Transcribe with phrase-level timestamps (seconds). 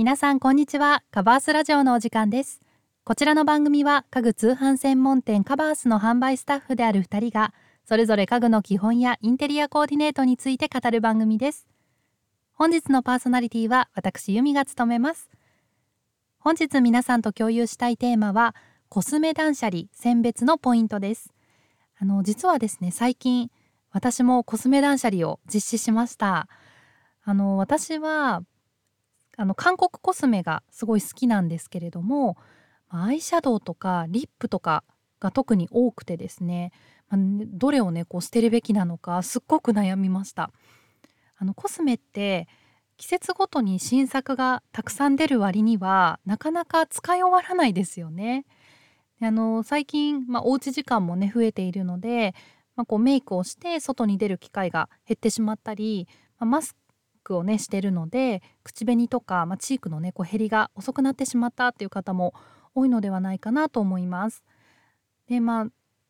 [0.00, 1.02] 皆さんこんにちは。
[1.10, 2.62] カバースラジオのお時間です。
[3.04, 7.52] こちらの番組は家具通販専門店カバースの販売スタッフである2人が
[7.84, 11.66] それぞれ家具の基本やインテリアコーディネートについて語る番組です。
[12.54, 15.28] 本日のパーソナリティは私由美が務めます。
[16.38, 18.54] 本日皆さんと共有したいテーマは
[18.88, 21.30] コスメ断捨離選別のポイントです。
[21.98, 23.50] あの実はですね最近
[23.92, 26.48] 私もコスメ断捨離を実施しました。
[27.22, 28.40] あの私は
[29.36, 32.36] あの韓国コスメがすごい好きなんですけれども
[32.88, 34.84] アイシャドウとかリップとか
[35.20, 36.72] が特に多くてですね
[37.12, 40.50] どれをねこう捨てるべきなのかすっごく悩みました。
[41.36, 42.48] あのコスメって
[42.98, 48.44] 季節ごとに新作がたくさん出る割にはなかなか使い終わらないですよね。
[49.22, 52.34] あの最近、まあ、おうち時間もね増えているので、
[52.76, 56.76] まあ、こうメイクをして外に出る機会が減ってしまったり、まあ、マス
[57.22, 62.34] クをねしてるので口紅とか、まあ、チークのねこう減りが遅くなってしまったっていう方も
[62.74, 64.42] 多いのではないかなと思います。
[65.28, 65.66] でまあ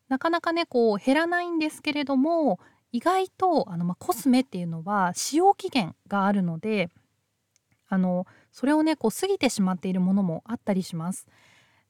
[0.08, 2.58] なかなかねこう減らないんですけれども
[2.92, 6.88] 意外とあの、まあ、コスメっていうのは使用期限があるので
[7.88, 11.26] あのそれをねこう過ぎてしまっているものもあったりします。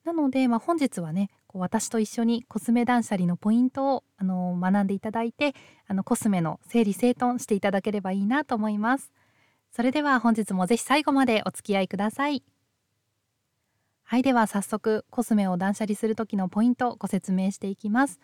[0.05, 5.57] なので、まあ、本日はねこう私と一緒にコスメ断捨離のポイントをあの学んでいただいて
[5.89, 9.11] あのコスメの整理整頓していただければいいなと思います。
[9.73, 12.45] それでは本日もぜひ最後までお付き合いください。
[14.05, 18.21] はいでは早速コスメを断捨離する時のポイントをご説明していきます。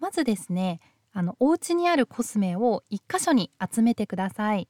[0.00, 0.80] まずですね
[1.12, 4.68] あのお家にあるコスメを1箇所に集めてください。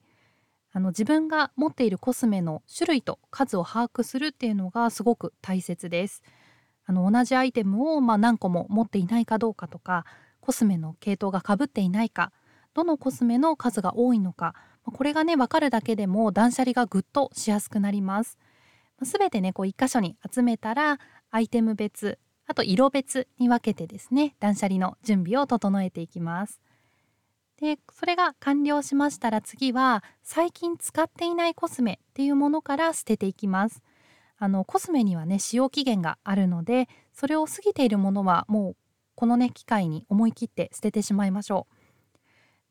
[0.71, 6.23] あの自分が持っているコスメの種類と数を把握するっていうのがすごく大切です。
[6.87, 10.05] あの同じアイテムをまあ何個も持っていないかどうかとか
[10.41, 12.33] コスメの系統がかぶっていないか
[12.75, 18.39] どのコスメの数が多いのかこれがね分かるだけでも断捨離がぐっとしやすくなります。
[19.03, 20.99] 全てねこう1箇所に集めたら
[21.31, 26.61] アイテム別あと色別に分けてですね断捨離の準備を整えていきます。
[27.59, 33.83] でそれが完了しましたら次は最近使っていないコスメっていうものから捨てていきます。
[34.39, 38.77] あのコスメにはね使用期限があるのでそれを過ぎているものはもう
[39.15, 41.67] このね機会に思い切って捨ててしまいましょ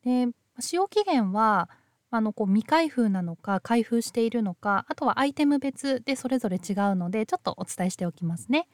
[0.04, 0.28] うで
[0.60, 1.68] 使用期限は
[2.10, 8.68] あのこう未開封なのか開封しているのかあとはアイテム別でそれぞれ違うのでちょっとお伝えしておきますね。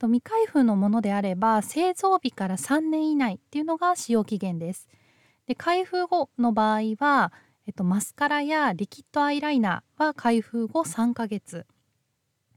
[0.00, 4.88] 未開封のものであれば製造日から3年以内っていうのが使用期限です。
[5.46, 7.32] で開封後の場合は、
[7.66, 11.66] えっと、マスカラやリキッドアイライナーは開封後3ヶ月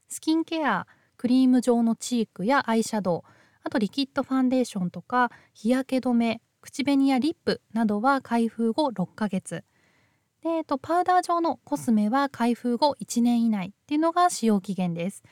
[0.08, 3.22] スキンケアクリーム状のチークやアイシャドウ
[3.64, 9.64] あとリキッドファンデーションとか日焼け止め口紅やリップなどは開封後6ヶ月
[10.46, 15.24] で、えっと、パウダー状のコスメは開封後1年以内っていうのが使用期限です。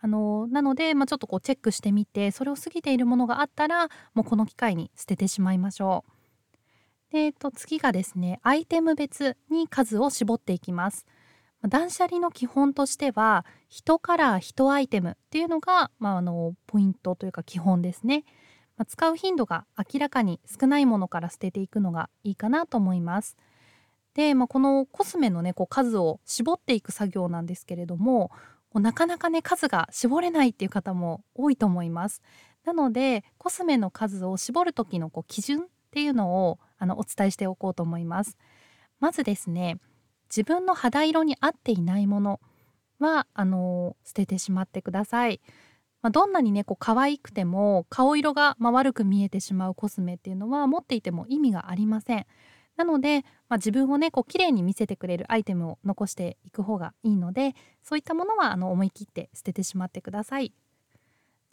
[0.00, 7.12] あのなので、まあ、ちょっとこうチェックしてみてそれを過ぎているものがあったらもうこの機会に捨ててしまいましょう。
[7.12, 11.06] で、えっと、次がですねアイテム別に数を絞っていきます。
[11.68, 18.24] 断捨離の基本としては1カラー1アイテムっていうのが、まあ、あのポイントというか基本ですね。
[18.76, 23.36] まあ、使う頻度が明らかに少ないものから捨てていくのがいいかなと思います。
[24.14, 28.30] で、まあ、このコスメのねこう数を絞っていく作業なんですけれども
[28.74, 32.22] なかなかね数が絞れないっていう方も多いと思います。
[32.64, 38.38] なのでコスメの数を絞る時のこう基準っていうのをあのお伝えしておこうと思います。
[39.00, 39.78] まずですね
[40.34, 42.40] 自分の肌色に合っていないもの
[42.98, 45.42] はあの捨ててしまってください。
[46.00, 52.26] まあ、どんなにねこう可愛くても顔色が、ま、悪く見えてしまうコスメっていうのは持っていても意味がありません。
[52.76, 60.52] なので、まあ、自分をねこう綺麗に見せてくれるアイテムを残していく方がいいのでそういったものはあの思い切って捨ててしまってください。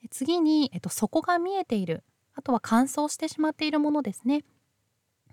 [0.01, 2.03] で次に、えっと、底が見えている
[2.33, 4.45] あとは乾燥してしまっているものですね。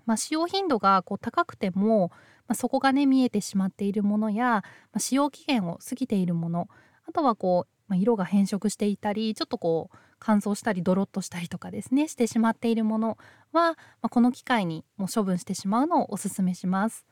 [0.07, 2.11] まあ、使用頻度がこう高くても、
[2.47, 6.67] まあ、底がね見えてしまっているものや、まあ、使用期限を過ぎているもの
[7.07, 13.17] あとはこう、まあ、色が変色していたりちょっとこう乾燥したりドロッとしたりとかですねしてしまっているもの
[13.51, 17.05] は、まあ、この機会にもう処分してしまうのをおすすめします。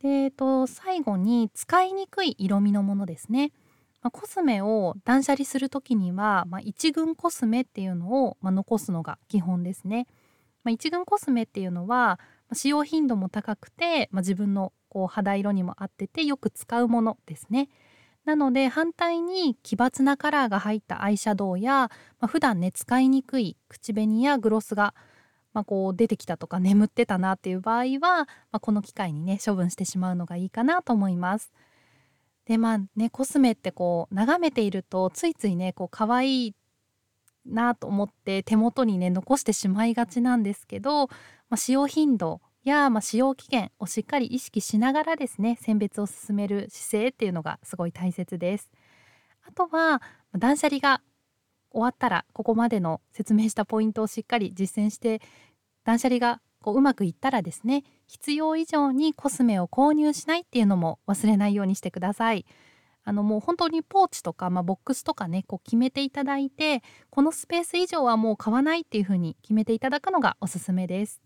[0.00, 3.52] で、えっと、最後に使いにくい色味のものですね。
[4.02, 10.06] まあ、コスメを断捨離する時には、まあ、一群コスメっていうのを、まあ、残すのが基本ですね。
[10.64, 12.18] まあ、一群コスメっていうのは
[12.52, 17.68] 使用頻度も高くて、まあ、自分のこう肌色にも合っててよく使うものですね。
[18.24, 21.90] なので反対に奇抜なカラーが入ったアイシャドウや、
[22.20, 24.94] まあ、普段ね使いにくい口紅やグロスが、
[25.52, 31.52] まあ、こう出てきたとか眠ってたなっていう場合は、まあ、この機会にね処分してしまうのがいいかなと思います。
[32.46, 36.54] でまあねコスメってこう眺めているとついついねこう可愛い
[37.46, 41.14] なと思って手元にね残してしまいがちなんですけど、ま
[41.50, 48.70] あ、使用頻度や、まあ、使用期限をしっかり意識しながらですね選別を進める姿勢っていうのがすごい大切です。
[49.46, 50.00] あとは
[50.36, 51.02] 断捨離が
[51.70, 55.20] 終わったらここまでの説明したポイントをしっかり実践して
[55.84, 62.46] 断捨離がこううまくいったらですね必要以上にコスメを購入しないっていうのも忘れないようにしてください。
[63.04, 71.20] あのもう本当にポーチとか、まあ、ボックスとかねこう決めていただいてこのスペース以上はもう買わないっていう風に決めていただくのがおすすめです。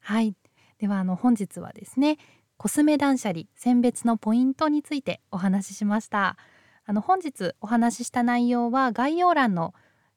[0.00, 0.34] はい。
[0.78, 2.18] ではあの本日はですね
[2.56, 6.36] コスメ断捨離選別のポイントについてお話ししました。
[6.84, 9.74] あの本日お話しした内容は概要欄の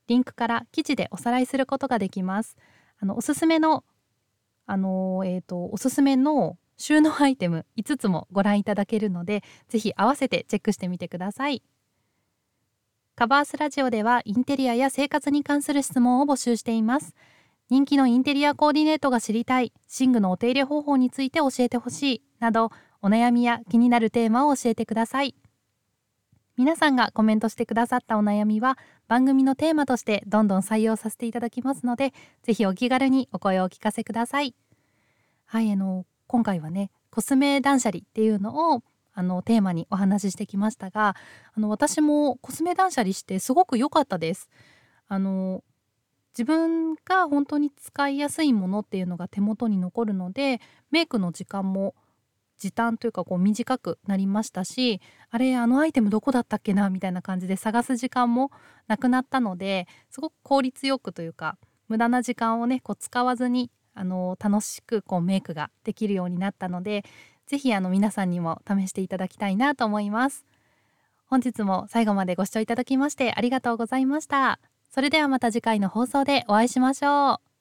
[0.07, 2.57] リンクから記事でおさらいすることができます。
[2.99, 3.83] あのおすすめの
[4.67, 11.63] あのえーと、おすすめの収納アイテム5つもご覧いただけるのでぜひ合わせてチェックしてみてください。
[13.15, 17.15] カバースラジオではインテリアや生活に関する質問を募集しています。
[17.69, 25.33] 人気のインテリアコーディネートが知りたい寝具のお手入れ方法について教えてほしいなどお悩みや気になるテーマを教えてください。
[26.57, 28.77] 皆さんがコメントしてくださったお悩みは
[29.07, 32.13] 番組のテーマとしてどんどん採用させていただきますので
[32.43, 34.55] ぜひお気軽にお声をお聞かせください。
[35.45, 38.83] はいあの今回はねコスメ断捨離っていうのを
[39.13, 41.15] あのテーマにお話ししてきましたが
[41.55, 44.49] あの私もコスメ断捨離してすごく良かったです。
[45.07, 45.63] あの
[46.37, 50.59] 自分が本当に使いやすいものっていうのが手元に残るので
[50.91, 51.95] メイクの時間も
[52.57, 58.51] 時短というかこう短くなりましたしあれあのアイテムどこだったっけなみたいな感じで探す時間も
[58.87, 61.57] なくなったのですごく効率よくというか
[61.87, 67.03] 無駄な時間をねこう使わずにあの楽しくこうメイクができるようになったので
[67.47, 70.45] 是非皆さんにも試していただきたいなと思います。
[71.27, 74.59] 本日も最後までご視聴いただきましてありがとうございました。
[74.91, 77.54] それではまた次回の放送でお会いしましょう。